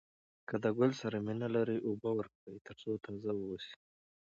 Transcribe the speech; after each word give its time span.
که 0.47 0.55
د 0.63 0.65
ګل 0.77 0.91
سره 1.01 1.17
مینه 1.25 1.47
لرئ 1.55 1.77
اوبه 1.87 2.09
ورکوئ 2.15 2.57
تر 2.67 2.75
څو 2.81 2.91
تازه 3.05 3.31
واوسي. 3.35 3.75